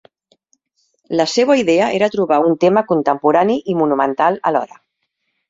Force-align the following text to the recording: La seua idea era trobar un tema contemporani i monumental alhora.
La 1.19 1.27
seua 1.33 1.57
idea 1.63 1.89
era 1.97 2.09
trobar 2.15 2.39
un 2.47 2.57
tema 2.65 2.83
contemporani 2.93 3.59
i 3.75 3.79
monumental 3.83 4.43
alhora. 4.53 4.83